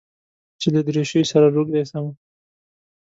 [0.59, 2.05] چې له دريشۍ سره روږدى سم.